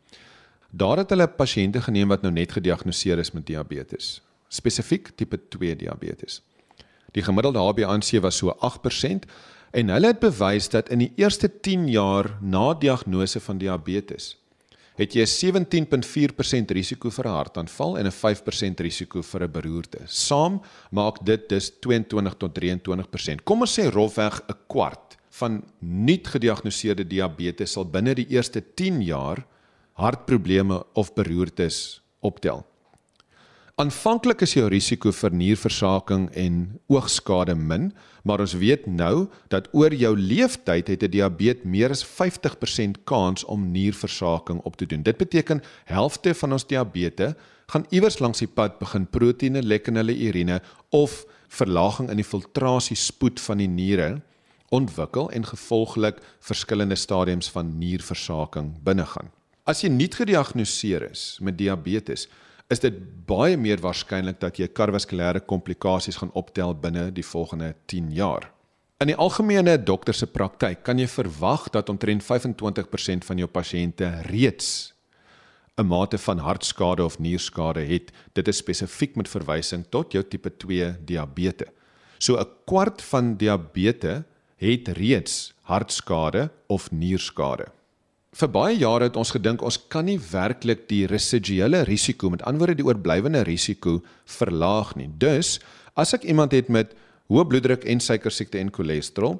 Daar 0.76 1.00
het 1.00 1.14
hulle 1.14 1.28
pasiënte 1.32 1.80
geneem 1.86 2.10
wat 2.12 2.24
nou 2.26 2.34
net 2.36 2.52
gediagnoseer 2.52 3.22
is 3.24 3.32
met 3.32 3.46
diabetes, 3.48 4.20
spesifiek 4.52 5.14
tipe 5.16 5.38
2 5.56 5.76
diabetes. 5.80 6.42
Die 7.16 7.24
gemiddelde 7.24 7.62
HbA1c 7.64 8.20
was 8.26 8.42
so 8.42 8.52
8% 8.60 9.30
en 9.72 9.94
hulle 9.94 10.12
het 10.12 10.20
bewys 10.20 10.68
dat 10.74 10.92
in 10.92 11.06
die 11.06 11.12
eerste 11.16 11.48
10 11.48 11.88
jaar 11.94 12.34
na 12.42 12.74
diagnose 12.74 13.40
van 13.40 13.62
diabetes 13.62 14.36
het 14.96 15.16
jy 15.16 15.24
'n 15.24 15.32
17.4% 15.32 16.72
risiko 16.72 17.10
vir 17.10 17.26
'n 17.26 17.36
hartaanval 17.40 17.98
en 17.98 18.06
'n 18.08 18.12
5% 18.12 18.80
risiko 18.80 19.22
vir 19.22 19.44
'n 19.44 19.52
beroerte. 19.52 20.00
Saam 20.06 20.62
maak 20.92 21.26
dit 21.26 21.50
dus 21.50 21.72
22 21.80 22.36
tot 22.38 22.54
23%. 22.54 23.44
Kom 23.44 23.62
ons 23.62 23.80
sê 23.80 23.90
rofweg 23.90 24.42
'n 24.48 24.56
kwart 24.68 25.18
van 25.30 25.64
nuut 25.80 26.28
gediagnoseerde 26.28 27.08
diabetes 27.08 27.72
sal 27.72 27.86
binne 27.86 28.14
die 28.14 28.28
eerste 28.28 28.64
10 28.74 29.02
jaar 29.02 29.46
hartprobleme 29.96 30.84
of 30.94 31.14
beroertes 31.16 32.02
optel. 32.20 32.66
Aanvanklik 33.76 34.40
is 34.46 34.54
jou 34.56 34.70
risiko 34.72 35.12
vir 35.12 35.34
nierversaking 35.36 36.30
en 36.40 36.60
oogskade 36.88 37.58
min, 37.60 37.90
maar 38.24 38.40
ons 38.40 38.54
weet 38.62 38.86
nou 38.88 39.26
dat 39.52 39.68
oor 39.76 39.92
jou 39.92 40.14
leeftyd 40.16 40.88
het 40.88 41.04
'n 41.04 41.12
diabetes 41.12 41.68
meer 41.68 41.90
as 41.92 42.06
50% 42.06 43.04
kans 43.04 43.44
om 43.44 43.72
nierversaking 43.72 44.62
op 44.64 44.78
te 44.78 44.86
doen. 44.86 45.04
Dit 45.04 45.18
beteken 45.18 45.62
helfte 45.86 46.34
van 46.34 46.52
ons 46.52 46.68
diabetes 46.68 47.34
gaan 47.68 47.86
iewers 47.90 48.20
langs 48.20 48.40
die 48.40 48.48
pad 48.48 48.80
begin 48.80 49.08
proteïene 49.08 49.62
lek 49.62 49.88
in 49.88 49.96
hulle 49.96 50.16
urine 50.16 50.62
of 50.90 51.26
verlaging 51.48 52.10
in 52.10 52.18
die 52.18 52.28
filtrasiespoed 52.28 53.40
van 53.40 53.58
die 53.58 53.68
niere 53.68 54.22
ontwikkel 54.70 55.30
en 55.32 55.46
gevolglik 55.46 56.22
verskillende 56.40 56.96
stadiums 56.96 57.50
van 57.50 57.78
nierversaking 57.78 58.84
binnegaan. 58.84 59.32
As 59.66 59.80
jy 59.82 59.90
nie 59.90 60.06
gediagnoseer 60.14 61.08
is 61.08 61.40
met 61.42 61.56
diabetes, 61.58 62.28
is 62.70 62.82
dit 62.84 62.98
baie 63.26 63.56
meer 63.58 63.80
waarskynlik 63.82 64.38
dat 64.38 64.60
jy 64.62 64.68
kardiovaskulêre 64.70 65.42
komplikasies 65.50 66.20
gaan 66.22 66.30
optel 66.38 66.76
binne 66.78 67.08
die 67.14 67.26
volgende 67.26 67.72
10 67.90 68.12
jaar. 68.14 68.52
In 69.02 69.10
die 69.10 69.18
algemene 69.18 69.74
dokter 69.82 70.14
se 70.14 70.30
praktyk 70.30 70.84
kan 70.86 71.02
jy 71.02 71.08
verwag 71.10 71.66
dat 71.74 71.90
omtrent 71.90 72.22
25% 72.22 73.26
van 73.26 73.42
jou 73.42 73.50
pasiënte 73.50 74.12
reeds 74.30 74.94
'n 75.82 75.88
mate 75.88 76.18
van 76.18 76.38
hartskade 76.40 77.04
of 77.04 77.18
nierskade 77.20 77.82
het. 77.90 78.12
Dit 78.34 78.48
is 78.48 78.58
spesifiek 78.58 79.16
met 79.16 79.28
verwysing 79.28 79.84
tot 79.90 80.14
jou 80.14 80.24
tipe 80.24 80.50
2 80.50 80.94
diabetes. 81.06 81.74
So 82.20 82.38
'n 82.38 82.48
kwart 82.66 83.02
van 83.02 83.36
diabetes 83.36 84.24
het 84.58 84.88
reeds 84.88 85.54
hartskade 85.64 86.52
of 86.68 86.92
nierskade 86.92 87.75
vir 88.36 88.52
baie 88.52 88.76
jare 88.76 89.08
het 89.08 89.18
ons 89.20 89.32
gedink 89.32 89.64
ons 89.64 89.78
kan 89.92 90.08
nie 90.08 90.18
werklik 90.20 90.86
die 90.90 91.06
residuele 91.08 91.86
risiko, 91.88 92.30
met 92.30 92.44
ander 92.44 92.66
woorde 92.66 92.82
die 92.82 92.88
oorblywende 92.88 93.46
risiko 93.48 94.02
verlaag 94.28 94.96
nie. 95.00 95.08
Dus, 95.08 95.60
as 95.96 96.14
ek 96.18 96.28
iemand 96.28 96.56
het 96.56 96.68
met 96.68 96.96
hoë 97.32 97.48
bloeddruk 97.50 97.88
en 97.88 98.04
suikersiekte 98.04 98.60
en 98.60 98.74
cholesterol, 98.76 99.40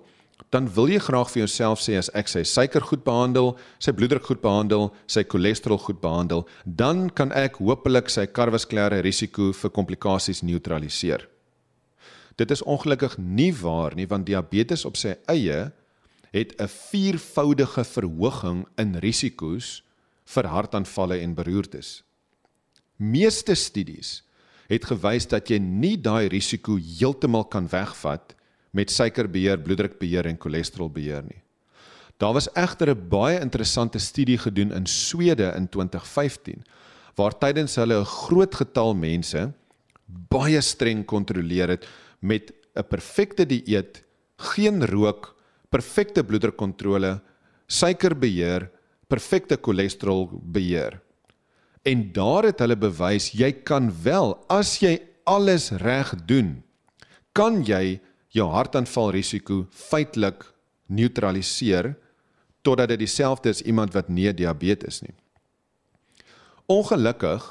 dan 0.52 0.68
wil 0.76 0.90
jy 0.92 1.00
graag 1.04 1.30
vir 1.32 1.42
jouself 1.44 1.82
sê 1.84 1.96
as 2.00 2.10
ek 2.16 2.32
sy 2.32 2.44
suiker 2.48 2.84
goed 2.84 3.04
behandel, 3.04 3.54
sy 3.84 3.92
bloeddruk 3.96 4.28
goed 4.28 4.42
behandel, 4.44 4.90
sy 5.12 5.24
cholesterol 5.28 5.80
goed 5.82 6.00
behandel, 6.04 6.46
dan 6.64 7.10
kan 7.10 7.32
ek 7.36 7.60
hopelik 7.64 8.12
sy 8.12 8.28
kardiovaskulêre 8.28 9.02
risiko 9.04 9.52
vir 9.56 9.74
komplikasies 9.76 10.44
neutraliseer. 10.44 11.28
Dit 12.40 12.52
is 12.52 12.64
ongelukkig 12.64 13.16
nie 13.20 13.52
waar 13.56 13.96
nie 13.96 14.08
want 14.12 14.28
diabetes 14.28 14.84
op 14.88 15.00
sy 15.00 15.16
eie 15.32 15.70
het 16.36 16.56
'n 16.60 16.68
viervoudige 16.68 17.84
verhoging 17.84 18.66
in 18.76 18.96
risiko's 19.00 19.84
vir 20.26 20.46
hartaanvalle 20.46 21.18
en 21.18 21.34
beroertes. 21.34 22.04
Meeste 22.96 23.56
studies 23.56 24.24
het 24.68 24.86
gewys 24.86 25.28
dat 25.28 25.50
jy 25.50 25.58
nie 25.58 25.98
daai 26.02 26.28
risiko 26.28 26.78
heeltemal 26.78 27.46
kan 27.46 27.68
wegvat 27.70 28.36
met 28.72 28.92
suikerbeheer, 28.92 29.60
bloeddrukbeheer 29.62 30.26
en 30.26 30.40
cholesterolbeheer 30.40 31.24
nie. 31.24 31.42
Daar 32.18 32.34
was 32.34 32.50
egter 32.54 32.90
'n 32.90 33.08
baie 33.10 33.40
interessante 33.40 34.00
studie 34.00 34.38
gedoen 34.38 34.72
in 34.72 34.86
Swede 34.86 35.54
in 35.56 35.70
2015 35.70 36.64
waar 37.16 37.38
tydens 37.38 37.76
hulle 37.76 38.00
'n 38.00 38.06
groot 38.06 38.56
getal 38.56 38.96
mense 38.96 39.54
baie 40.06 40.62
streng 40.62 41.06
kontroleer 41.06 41.70
het 41.70 41.88
met 42.20 42.54
'n 42.76 42.88
perfekte 42.88 43.46
dieet, 43.46 44.04
geen 44.38 44.86
rook, 44.86 45.35
perfekte 45.76 46.24
bloeddrukkontrole, 46.24 47.18
suikerbeheer, 47.68 48.70
perfekte 49.12 49.58
cholesterolbeheer. 49.62 51.02
En 51.86 52.08
daar 52.16 52.48
het 52.50 52.64
hulle 52.64 52.78
bewys 52.80 53.30
jy 53.36 53.52
kan 53.68 53.92
wel 54.06 54.34
as 54.50 54.78
jy 54.82 54.98
alles 55.28 55.72
reg 55.84 56.14
doen, 56.30 56.58
kan 57.36 57.60
jy 57.68 58.00
jou 58.36 58.48
hartaanvalrisiko 58.52 59.66
feitelik 59.70 60.48
neutraliseer 60.88 61.94
totdat 62.66 62.94
dit 62.94 63.04
dieselfde 63.06 63.52
is 63.54 63.62
iemand 63.66 63.94
wat 63.94 64.10
nie 64.10 64.32
diabetes 64.34 65.02
nie. 65.04 65.14
Ongelukkig 66.72 67.44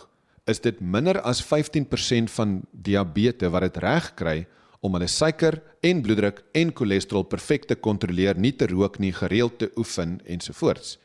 is 0.51 0.61
dit 0.61 0.81
minder 0.83 1.21
as 1.23 1.43
15% 1.45 2.33
van 2.35 2.59
diabetes 2.73 3.53
wat 3.53 3.69
dit 3.69 3.79
reg 3.85 4.11
kry 4.19 4.39
om 4.85 4.99
hulle 4.99 5.09
suiker 5.09 5.57
en 5.85 6.03
bloeddruk 6.05 6.43
en 6.61 6.73
cholesterol 6.77 7.25
perfek 7.25 7.65
te 7.71 7.77
kontroleer, 7.77 8.37
nie 8.37 8.53
te 8.53 8.69
rook 8.69 8.99
nie, 9.01 9.15
gereeld 9.17 9.57
te 9.63 9.71
oefen 9.81 10.19
ensovoorts. 10.29 10.99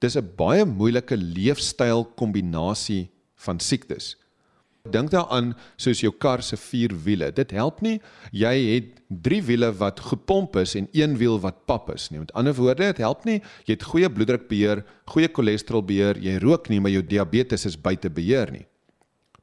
Dis 0.00 0.16
'n 0.16 0.32
baie 0.36 0.64
moeilike 0.64 1.16
leefstyl 1.16 2.04
kombinasie 2.16 3.10
van 3.36 3.60
siektes. 3.60 4.16
Dink 4.88 5.10
daaraan 5.10 5.54
soos 5.76 6.00
jou 6.00 6.12
kar 6.12 6.42
se 6.42 6.56
vier 6.56 6.94
wiele. 7.04 7.30
Dit 7.32 7.50
help 7.50 7.82
nie 7.82 8.00
jy 8.32 8.54
het 8.74 9.00
drie 9.08 9.42
wiele 9.42 9.72
wat 9.72 10.00
gepomp 10.00 10.56
is 10.56 10.74
en 10.74 10.88
een 10.92 11.16
wiel 11.16 11.40
wat 11.40 11.66
pap 11.66 11.90
is 11.94 12.10
nie. 12.10 12.18
Met 12.18 12.32
ander 12.32 12.54
woorde, 12.54 12.86
dit 12.86 12.98
help 12.98 13.24
nie 13.24 13.40
jy 13.66 13.74
het 13.76 13.82
goeie 13.82 14.08
bloeddrukbeheer, 14.08 14.84
goeie 15.04 15.28
cholesterolbeheer, 15.28 16.16
jy 16.18 16.38
rook 16.38 16.68
nie, 16.68 16.80
maar 16.80 16.90
jou 16.90 17.02
diabetes 17.02 17.66
is 17.66 17.76
buite 17.76 18.10
beheer 18.10 18.50
nie. 18.50 18.66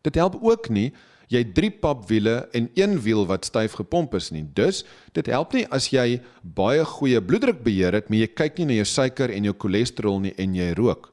Dit 0.02 0.16
help 0.16 0.38
ook 0.42 0.70
nie 0.70 0.92
jy 1.34 1.44
drie 1.56 1.72
papwiele 1.72 2.48
en 2.56 2.70
een 2.78 2.96
wiel 3.04 3.26
wat 3.28 3.48
styf 3.48 3.76
gepomp 3.80 4.16
is 4.16 4.32
nie. 4.32 4.46
Dus 4.56 4.84
dit 5.16 5.28
help 5.32 5.54
nie 5.54 5.66
as 5.74 5.90
jy 5.92 6.22
baie 6.42 6.86
goeie 6.86 7.22
bloeddrukbeheer 7.22 8.00
het, 8.00 8.10
maar 8.10 8.24
jy 8.24 8.32
kyk 8.32 8.62
nie 8.62 8.70
na 8.72 8.80
jou 8.82 8.88
suiker 8.94 9.34
en 9.36 9.50
jou 9.50 9.56
cholesterol 9.60 10.22
nie 10.24 10.34
en 10.40 10.56
jy 10.56 10.72
rook. 10.80 11.12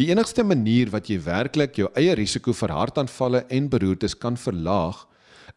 Die 0.00 0.08
enigste 0.08 0.44
manier 0.46 0.88
wat 0.94 1.10
jy 1.12 1.18
werklik 1.20 1.76
jou 1.76 1.90
eie 1.98 2.14
risiko 2.16 2.54
vir 2.56 2.72
hartaanvalle 2.72 3.44
en 3.52 3.68
beroertes 3.68 4.16
kan 4.16 4.38
verlaag, 4.40 5.04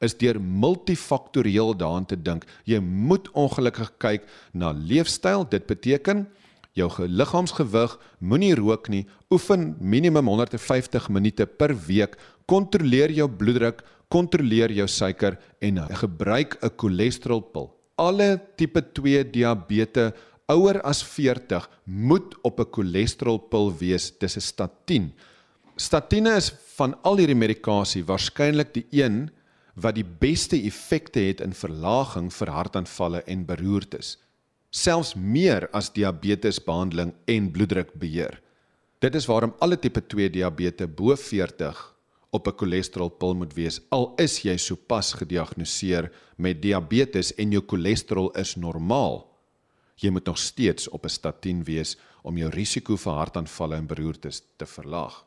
is 0.03 0.17
deur 0.19 0.39
multifaktorieel 0.41 1.75
daaraan 1.79 2.07
te 2.09 2.17
dink. 2.19 2.43
Jy 2.67 2.81
moet 2.83 3.29
ongelukkig 3.37 3.93
kyk 4.03 4.25
na 4.51 4.73
leefstyl. 4.75 5.45
Dit 5.47 5.69
beteken 5.69 6.25
jou 6.73 6.89
liggaamsgewig, 7.05 7.93
moenie 8.19 8.55
rook 8.57 8.89
nie, 8.89 9.03
oefen 9.33 9.75
minimum 9.79 10.27
150 10.31 11.09
minute 11.13 11.45
per 11.45 11.75
week, 11.87 12.17
kontroleer 12.45 13.11
jou 13.11 13.27
bloeddruk, 13.29 13.83
kontroleer 14.09 14.71
jou 14.71 14.87
suiker 14.87 15.37
en 15.61 15.77
gebruik 16.01 16.57
'n 16.61 16.69
cholesterolpil. 16.77 17.71
Alle 17.97 18.41
tipe 18.57 18.81
2 18.81 19.23
diabetes 19.23 20.13
ouer 20.47 20.81
as 20.81 21.03
40 21.03 21.69
moet 21.85 22.35
op 22.43 22.59
'n 22.59 22.71
cholesterolpil 22.71 23.77
wees. 23.77 24.11
Dis 24.19 24.37
'n 24.37 24.41
statien. 24.41 25.13
Statiene 25.75 26.35
is 26.35 26.53
van 26.75 26.95
al 27.03 27.17
hierdie 27.17 27.35
medikasie 27.35 28.03
waarskynlik 28.03 28.73
die 28.73 28.85
een 28.91 29.29
wat 29.75 29.95
die 29.95 30.05
beste 30.05 30.55
effekte 30.55 31.19
het 31.19 31.41
in 31.41 31.53
verlaging 31.53 32.33
vir 32.33 32.49
hartaanvalle 32.49 33.23
en 33.25 33.45
beroertes 33.45 34.17
selfs 34.73 35.13
meer 35.15 35.67
as 35.71 35.91
diabetesbehandeling 35.93 37.13
en 37.29 37.49
bloeddrukbeheer. 37.53 38.39
Dit 39.03 39.15
is 39.15 39.27
waarom 39.29 39.53
alle 39.61 39.77
tipe 39.77 40.01
2 40.01 40.31
diabetes 40.33 40.89
bo 40.89 41.15
40 41.15 41.92
op 42.33 42.47
'n 42.47 42.57
cholesterolpil 42.57 43.35
moet 43.35 43.53
wees 43.53 43.79
al 43.89 44.13
is 44.17 44.41
jy 44.41 44.57
sopas 44.57 45.13
gediagnoseer 45.13 46.11
met 46.37 46.61
diabetes 46.61 47.33
en 47.35 47.51
jou 47.51 47.63
cholesterol 47.67 48.31
is 48.31 48.55
normaal. 48.55 49.29
Jy 49.95 50.09
moet 50.09 50.25
nog 50.25 50.37
steeds 50.37 50.89
op 50.89 51.05
'n 51.05 51.09
statien 51.09 51.63
wees 51.63 51.97
om 52.23 52.37
jou 52.37 52.49
risiko 52.49 52.97
vir 52.97 53.13
hartaanvalle 53.13 53.75
en 53.75 53.87
beroertes 53.87 54.41
te 54.57 54.65
verlaag. 54.65 55.25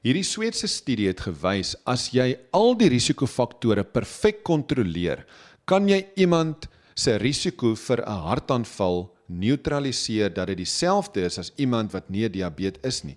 Hierdie 0.00 0.24
Sweedse 0.24 0.66
studie 0.66 1.06
het 1.06 1.20
gewys 1.20 1.76
as 1.84 2.10
jy 2.10 2.38
al 2.50 2.74
die 2.74 2.88
risikofaktore 2.88 3.84
perfek 3.84 4.42
kontroleer, 4.42 5.26
kan 5.64 5.88
jy 5.88 6.06
iemand 6.16 6.68
se 6.94 7.16
risiko 7.16 7.74
vir 7.74 8.00
'n 8.06 8.22
hartaanval 8.26 9.10
neutraliseer 9.26 10.32
dat 10.34 10.46
dit 10.46 10.56
dieselfde 10.56 11.20
is 11.20 11.38
as 11.38 11.52
iemand 11.56 11.92
wat 11.92 12.10
nie 12.10 12.28
diabetes 12.28 12.82
is 12.82 13.04
nie. 13.04 13.16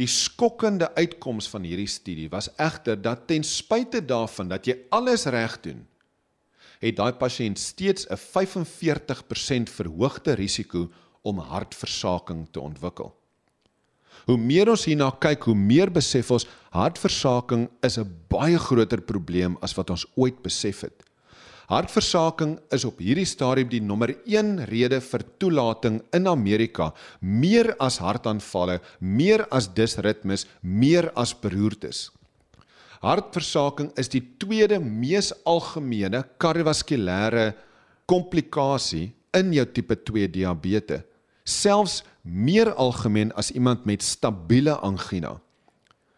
Die 0.00 0.08
skokkende 0.08 0.88
uitkoms 0.94 1.48
van 1.52 1.66
hierdie 1.68 1.90
studie 1.90 2.28
was 2.32 2.48
egter 2.56 2.96
dat 2.96 3.26
ten 3.26 3.44
spyte 3.44 4.00
daarvan 4.04 4.48
dat 4.48 4.66
jy 4.66 4.78
alles 4.90 5.26
reg 5.26 5.58
doen, 5.60 5.86
het 6.82 6.96
daai 6.96 7.12
pasiënt 7.12 7.58
steeds 7.58 8.06
'n 8.08 8.16
45% 8.16 9.70
verhoogde 9.70 10.32
risiko 10.32 10.90
om 11.22 11.38
hartversaking 11.38 12.48
te 12.50 12.60
ontwikkel. 12.60 13.14
Hoe 14.26 14.36
meer 14.36 14.70
ons 14.70 14.84
hierna 14.84 15.10
kyk, 15.10 15.42
hoe 15.42 15.54
meer 15.54 15.90
besef 15.90 16.30
ons 16.30 16.46
hartversaking 16.70 17.68
is 17.82 17.98
'n 17.98 18.10
baie 18.28 18.58
groter 18.58 19.00
probleem 19.00 19.56
as 19.60 19.74
wat 19.74 19.90
ons 19.90 20.06
ooit 20.14 20.42
besef 20.42 20.80
het. 20.80 21.02
Hartversaking 21.72 22.58
is 22.76 22.82
op 22.84 22.98
hierdie 23.00 23.24
stadium 23.24 23.70
die 23.72 23.80
nommer 23.80 24.10
1 24.28 24.66
rede 24.68 24.98
vir 25.00 25.22
toelating 25.40 26.02
in 26.12 26.26
Amerika, 26.28 26.90
meer 27.24 27.70
as 27.80 27.96
hartaanvalle, 28.02 28.74
meer 29.00 29.46
as 29.48 29.70
disritmes, 29.72 30.44
meer 30.60 31.08
as 31.16 31.32
beroertes. 31.32 32.10
Hartversaking 33.00 33.88
is 33.96 34.12
die 34.12 34.20
tweede 34.42 34.76
mees 34.84 35.32
algemene 35.48 36.20
kardiovaskulêre 36.42 37.54
komplikasie 38.10 39.08
in 39.32 39.54
jou 39.56 39.64
tipe 39.72 39.96
2 39.96 40.28
diabetes, 40.34 41.06
selfs 41.48 42.02
meer 42.22 42.74
algemeen 42.76 43.32
as 43.32 43.48
iemand 43.56 43.88
met 43.88 44.04
stabiele 44.04 44.76
angina. 44.84 45.38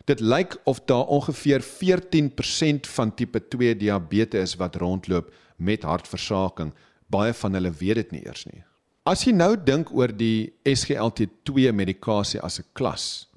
Dit 0.05 0.21
lyk 0.21 0.59
of 0.69 0.83
daar 0.85 1.07
ongeveer 1.15 1.63
14% 1.63 2.91
van 2.99 3.15
tipe 3.15 3.41
2 3.55 3.79
diabetes 3.79 4.51
is 4.51 4.59
wat 4.61 4.83
rondloop 4.83 5.31
met 5.57 5.83
hartversaking. 5.83 6.73
Baie 7.07 7.33
van 7.33 7.55
hulle 7.55 7.71
weet 7.71 7.95
dit 7.95 8.11
nie 8.13 8.25
eers 8.27 8.47
nie. 8.47 8.65
As 9.05 9.27
jy 9.27 9.35
nou 9.37 9.53
dink 9.57 9.91
oor 9.93 10.09
die 10.09 10.55
SGLT2 10.65 11.73
medikasie 11.77 12.41
as 12.41 12.59
'n 12.59 12.65
klas. 12.73 13.29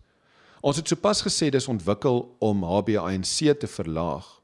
Ons 0.62 0.78
het 0.78 0.88
sopas 0.88 1.22
gesê 1.22 1.50
dis 1.50 1.68
ontwikkel 1.68 2.36
om 2.40 2.64
HbA1c 2.64 3.60
te 3.60 3.68
verlaag, 3.68 4.42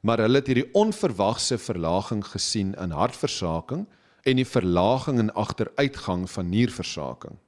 maar 0.00 0.18
hulle 0.18 0.38
het 0.38 0.46
hierdie 0.46 0.72
onverwagse 0.72 1.58
verlaging 1.58 2.24
gesien 2.24 2.74
in 2.74 2.90
hartversaking 2.90 3.86
en 4.22 4.36
die 4.36 4.46
verlaging 4.46 5.18
en 5.18 5.34
agteruitgang 5.34 6.30
van 6.30 6.48
nierversaking. 6.48 7.38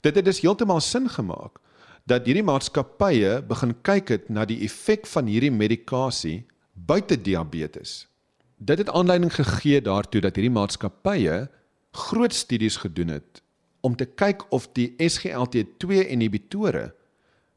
Dit 0.00 0.16
het 0.16 0.24
dus 0.24 0.40
heeltemal 0.40 0.80
sin 0.80 1.08
gemaak 1.08 1.58
dat 2.06 2.26
hierdie 2.26 2.42
maatskappye 2.42 3.42
begin 3.46 3.74
kyk 3.82 4.08
het 4.08 4.30
na 4.30 4.44
die 4.44 4.62
effek 4.64 5.06
van 5.06 5.26
hierdie 5.26 5.52
medikasie 5.54 6.46
buite 6.74 7.16
diabetes 7.16 8.08
dit 8.66 8.78
het 8.78 8.90
aanleiding 8.90 9.32
gegee 9.34 9.82
daartoe 9.82 10.20
dat 10.22 10.36
hierdie 10.38 10.54
maatskappye 10.54 11.46
groot 11.92 12.34
studies 12.34 12.76
gedoen 12.82 13.08
het 13.18 13.42
om 13.82 13.96
te 13.98 14.06
kyk 14.06 14.44
of 14.54 14.68
die 14.76 14.92
SGLT2 15.02 16.06
inhibitore 16.06 16.92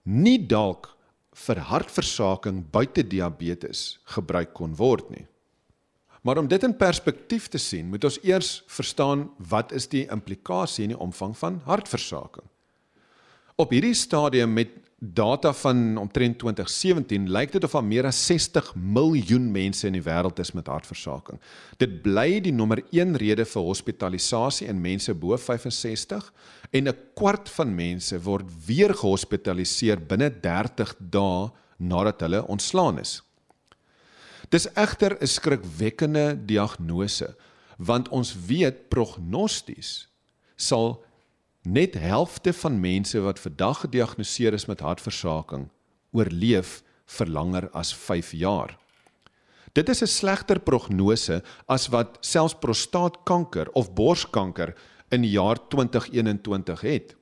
nie 0.04 0.40
dalk 0.50 0.90
vir 1.46 1.62
hartversaking 1.70 2.64
buite 2.72 3.04
diabetes 3.06 4.00
gebruik 4.16 4.54
kon 4.58 4.74
word 4.80 5.10
nie. 5.12 5.26
Maar 6.26 6.42
om 6.42 6.48
dit 6.50 6.64
in 6.64 6.74
perspektief 6.78 7.48
te 7.54 7.62
sien, 7.62 7.92
moet 7.92 8.04
ons 8.08 8.18
eers 8.24 8.64
verstaan 8.72 9.28
wat 9.38 9.72
is 9.78 9.86
die 9.92 10.08
implikasie 10.10 10.88
en 10.88 10.96
die 10.96 11.04
omvang 11.06 11.36
van 11.38 11.60
hartversaking. 11.68 12.48
Op 13.62 13.70
hierdie 13.76 13.94
stadium 13.94 14.56
met 14.58 14.74
data 15.00 15.54
van 15.54 15.98
omtrent 15.98 16.38
2017 16.40 17.32
lyk 17.32 17.52
dit 17.52 17.64
of 17.64 17.72
daar 17.72 17.84
meer 17.84 18.06
as 18.08 18.26
60 18.26 18.72
miljoen 18.76 19.52
mense 19.52 19.88
in 19.88 19.94
die 19.98 20.04
wêreld 20.04 20.40
is 20.40 20.54
met 20.56 20.68
hartversaking. 20.72 21.40
Dit 21.78 22.02
bly 22.06 22.40
die 22.40 22.54
nommer 22.56 22.80
1 22.92 23.18
rede 23.20 23.46
vir 23.46 23.68
hospitalisasie 23.68 24.68
in 24.72 24.82
mense 24.82 25.14
bo 25.14 25.38
65 25.38 26.32
en 26.72 26.88
'n 26.88 26.98
kwart 27.14 27.50
van 27.50 27.76
mense 27.76 28.22
word 28.24 28.48
weer 28.66 28.94
gehospitaliseer 28.94 30.00
binne 30.00 30.30
30 30.42 30.96
dae 31.00 31.52
nadat 31.78 32.22
hulle 32.22 32.48
ontslaan 32.48 33.00
is. 33.00 33.22
Dis 34.50 34.68
egter 34.74 35.18
'n 35.22 35.28
skrikwekkende 35.28 36.46
diagnose 36.46 37.36
want 37.78 38.10
ons 38.10 38.36
weet 38.48 38.90
prognosties 38.90 40.08
sal 40.56 41.05
Net 41.66 41.96
helfte 41.98 42.54
van 42.54 42.80
mense 42.80 43.20
wat 43.26 43.40
vandag 43.42 43.80
gediagnoseer 43.80 44.54
is 44.54 44.68
met 44.70 44.84
hartversaking 44.86 45.64
oorleef 46.14 46.84
vir 47.18 47.28
langer 47.28 47.66
as 47.74 47.90
5 47.94 48.36
jaar. 48.38 48.76
Dit 49.74 49.90
is 49.90 50.02
'n 50.02 50.08
slegter 50.08 50.60
prognose 50.60 51.42
as 51.68 51.88
wat 51.90 52.18
selfs 52.22 52.54
prostaatkanker 52.54 53.72
of 53.74 53.94
borskanker 53.94 54.76
in 55.10 55.22
die 55.22 55.32
jaar 55.32 55.58
2021 55.70 56.82
het. 56.82 57.16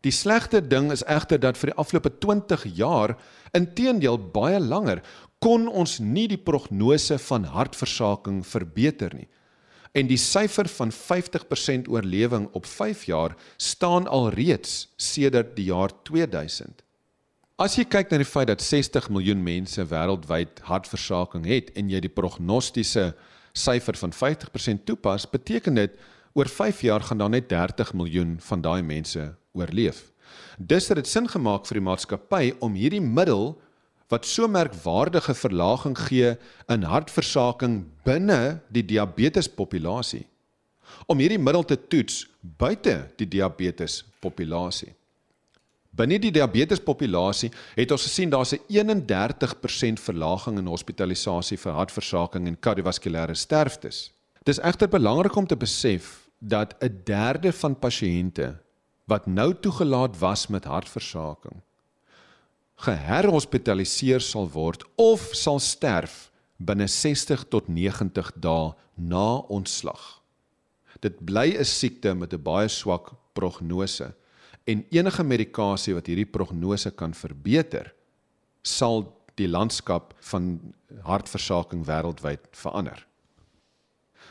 Die 0.00 0.12
slegte 0.12 0.68
ding 0.68 0.90
is 0.90 1.04
egter 1.04 1.38
dat 1.38 1.58
vir 1.58 1.70
die 1.70 1.78
afgelope 1.78 2.18
20 2.18 2.64
jaar, 2.76 3.16
inteendeel 3.52 4.18
baie 4.18 4.60
langer, 4.60 5.02
kon 5.38 5.68
ons 5.68 5.98
nie 5.98 6.28
die 6.28 6.42
prognose 6.42 7.18
van 7.18 7.44
hartversaking 7.44 8.46
verbeter 8.46 9.14
nie 9.14 9.28
en 9.96 10.08
die 10.10 10.20
syfer 10.20 10.68
van 10.68 10.92
50% 10.92 11.88
oorlewing 11.88 12.50
op 12.52 12.66
5 12.68 13.06
jaar 13.08 13.36
staan 13.56 14.06
al 14.06 14.28
reeds 14.34 14.92
sedert 14.96 15.54
die 15.56 15.70
jaar 15.70 15.94
2000. 16.04 16.82
As 17.56 17.78
jy 17.78 17.86
kyk 17.88 18.10
na 18.12 18.20
die 18.20 18.28
feit 18.28 18.50
dat 18.50 18.60
60 18.60 19.08
miljoen 19.08 19.40
mense 19.40 19.80
wêreldwyd 19.88 20.60
hartversaking 20.68 21.46
het 21.48 21.70
en 21.80 21.88
jy 21.88 22.02
die 22.04 22.12
prognostiese 22.12 23.14
syfer 23.56 23.96
van 23.96 24.12
50% 24.12 24.84
toepas, 24.84 25.24
beteken 25.32 25.80
dit 25.80 25.96
oor 26.36 26.50
5 26.52 26.82
jaar 26.84 27.00
gaan 27.00 27.22
daar 27.24 27.32
net 27.32 27.48
30 27.48 27.94
miljoen 27.96 28.36
van 28.44 28.60
daai 28.60 28.82
mense 28.84 29.30
oorleef. 29.56 30.12
Dus 30.58 30.88
het 30.88 31.00
dit 31.00 31.08
sin 31.08 31.28
gemaak 31.28 31.64
vir 31.64 31.80
die 31.80 31.86
maatskappy 31.88 32.52
om 32.60 32.76
hierdie 32.76 33.00
middel 33.00 33.54
wat 34.08 34.26
so 34.26 34.46
merkwaardige 34.48 35.34
verlaging 35.34 35.96
gee 35.98 36.36
in 36.70 36.86
hartversaking 36.86 37.84
binne 38.06 38.60
die 38.70 38.84
diabetespopulasie 38.86 40.26
om 41.10 41.18
hierdie 41.18 41.40
middel 41.42 41.64
te 41.66 41.76
toets 41.90 42.24
buite 42.40 42.94
die 43.18 43.26
diabetespopulasie. 43.26 44.92
Binne 45.96 46.18
die 46.20 46.30
diabetespopulasie 46.34 47.50
het 47.74 47.92
ons 47.94 48.06
gesien 48.06 48.30
daar's 48.30 48.54
'n 48.54 48.62
31% 48.68 50.00
verlaging 50.00 50.58
in 50.58 50.66
hospitalisasie 50.66 51.58
vir 51.58 51.72
hartversaking 51.72 52.46
en 52.46 52.60
kardiovaskulêre 52.60 53.34
sterftes. 53.34 54.12
Dis 54.44 54.60
egter 54.60 54.88
belangrik 54.88 55.36
om 55.36 55.46
te 55.46 55.56
besef 55.56 56.28
dat 56.38 56.76
'n 56.80 57.00
derde 57.04 57.52
van 57.52 57.78
pasiënte 57.78 58.54
wat 59.06 59.26
nou 59.26 59.54
toegelaat 59.54 60.18
was 60.18 60.46
met 60.46 60.64
hartversaking 60.64 61.62
geherhospitaliseer 62.84 64.20
sal 64.20 64.48
word 64.52 64.84
of 65.00 65.30
sal 65.34 65.60
sterf 65.62 66.26
binne 66.58 66.88
60 66.88 67.46
tot 67.52 67.68
90 67.68 68.32
dae 68.36 68.74
na 68.96 69.40
ontslag. 69.52 70.20
Dit 71.00 71.20
bly 71.24 71.56
'n 71.56 71.64
siekte 71.64 72.14
met 72.14 72.32
'n 72.32 72.42
baie 72.42 72.68
swak 72.68 73.12
prognose 73.34 74.14
en 74.66 74.84
enige 74.90 75.22
medikasie 75.22 75.94
wat 75.94 76.06
hierdie 76.06 76.26
prognose 76.26 76.90
kan 76.90 77.14
verbeter, 77.14 77.92
sal 78.62 79.12
die 79.36 79.48
landskap 79.48 80.14
van 80.20 80.74
hartversaking 81.04 81.84
wêreldwyd 81.86 82.40
verander. 82.56 83.06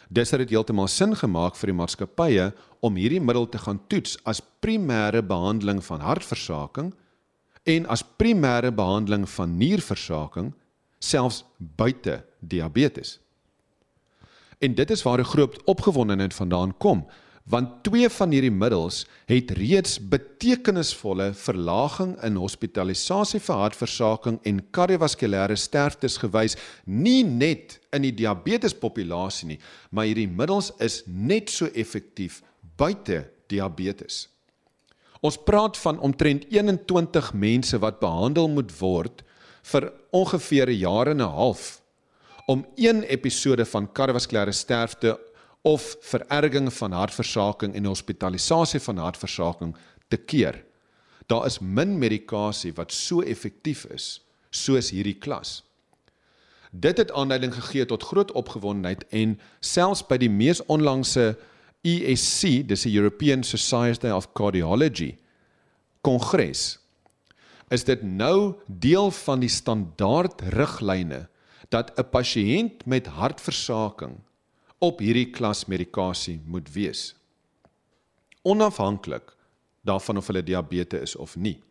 Dis 0.10 0.31
het 0.31 0.39
dit 0.39 0.49
heeltemal 0.49 0.88
sin 0.88 1.15
gemaak 1.15 1.55
vir 1.55 1.71
die 1.71 1.77
maatskappye 1.79 2.53
om 2.81 2.95
hierdie 2.95 3.21
middel 3.21 3.47
te 3.49 3.58
gaan 3.58 3.79
toets 3.88 4.17
as 4.25 4.41
primêre 4.62 5.21
behandeling 5.21 5.81
van 5.84 6.01
hartversaking 6.01 6.93
en 7.65 7.88
as 7.89 8.06
primêre 8.06 8.71
behandeling 8.71 9.25
van 9.30 9.58
nierversaking 9.58 10.54
selfs 11.01 11.43
buite 11.58 12.21
diabetes. 12.39 13.19
En 14.62 14.75
dit 14.75 14.89
is 14.89 15.04
waar 15.04 15.19
'n 15.19 15.32
groot 15.34 15.63
opgewondenheid 15.63 16.34
vandaan 16.34 16.78
kom, 16.78 17.08
want 17.45 17.84
twee 17.84 18.10
van 18.10 18.32
hierdie 18.32 18.51
middels 18.51 19.04
het 19.30 19.51
reeds 19.51 19.99
betekenisvolle 20.10 21.34
verlaging 21.34 22.15
in 22.23 22.36
hospitalisasie 22.36 23.39
vir 23.39 23.56
hartversaking 23.56 24.39
en 24.43 24.63
kardiovaskulêre 24.71 25.56
sterftes 25.56 26.17
gewys, 26.17 26.58
nie 26.86 27.23
net 27.23 27.80
in 27.93 28.01
die 28.01 28.13
diabetespopulasie 28.13 29.47
nie, 29.47 29.60
maar 29.89 30.06
hierdie 30.06 30.30
middels 30.30 30.71
is 30.80 31.04
net 31.06 31.49
so 31.49 31.65
effektief 31.73 32.41
buite 32.78 33.30
diabetes. 33.47 34.35
Ons 35.25 35.38
praat 35.41 35.77
van 35.81 35.99
omtrent 36.05 36.43
21 36.53 37.31
mense 37.33 37.77
wat 37.81 38.01
behandel 38.01 38.49
moet 38.51 38.69
word 38.77 39.23
vir 39.71 39.88
ongeveer 40.13 40.69
'n 40.69 40.77
jaar 40.77 41.07
en 41.07 41.21
'n 41.21 41.33
half 41.39 41.81
om 42.47 42.65
een 42.75 43.01
episode 43.03 43.65
van 43.65 43.91
kardiovaskulêre 43.91 44.53
sterfte 44.53 45.19
of 45.63 45.95
vererging 46.01 46.73
van 46.73 46.91
hartversaking 46.91 47.73
en 47.75 47.85
hospitalisasie 47.85 48.79
van 48.79 48.97
hartversaking 48.97 49.75
te 50.07 50.17
keer. 50.17 50.63
Daar 51.27 51.45
is 51.45 51.59
min 51.59 51.97
medikasie 51.97 52.73
wat 52.73 52.91
so 52.91 53.21
effektief 53.21 53.85
is 53.85 54.21
soos 54.49 54.89
hierdie 54.89 55.17
klas. 55.17 55.63
Dit 56.71 56.97
het 56.97 57.11
aanleiding 57.11 57.53
gegee 57.53 57.85
tot 57.85 58.03
groot 58.03 58.31
opgewondenheid 58.31 59.07
en 59.09 59.39
selfs 59.59 60.07
by 60.07 60.17
die 60.17 60.29
mees 60.29 60.65
onlangse 60.65 61.38
ESC, 61.86 62.65
dis 62.65 62.86
die 62.88 62.95
European 62.98 63.43
Society 63.43 64.10
of 64.10 64.32
Cardiology 64.34 65.13
kongres, 66.06 66.80
is 67.74 67.86
dit 67.86 68.02
nou 68.06 68.56
deel 68.67 69.12
van 69.26 69.41
die 69.41 69.50
standaard 69.50 70.41
riglyne 70.54 71.26
dat 71.69 71.93
'n 71.98 72.10
pasiënt 72.10 72.86
met 72.86 73.08
hartversaking 73.08 74.21
op 74.80 75.00
hierdie 75.00 75.30
klas 75.32 75.65
medikasie 75.65 76.41
moet 76.45 76.69
wees. 76.74 77.15
Onafhanklik 78.43 79.34
daarvan 79.82 80.17
of 80.17 80.28
hulle 80.28 80.43
diabetes 80.43 81.02
is 81.02 81.15
of 81.15 81.36
nie. 81.36 81.62